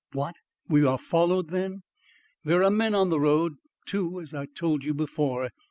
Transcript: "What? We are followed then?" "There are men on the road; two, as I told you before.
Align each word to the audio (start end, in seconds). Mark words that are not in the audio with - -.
"What? 0.13 0.33
We 0.67 0.83
are 0.83 0.97
followed 0.97 1.49
then?" 1.49 1.83
"There 2.43 2.63
are 2.63 2.71
men 2.71 2.95
on 2.95 3.11
the 3.11 3.19
road; 3.19 3.57
two, 3.85 4.19
as 4.19 4.33
I 4.33 4.47
told 4.47 4.83
you 4.83 4.95
before. 4.95 5.49